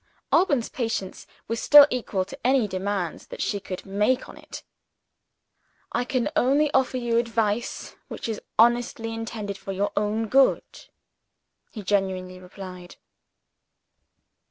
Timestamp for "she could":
3.39-3.85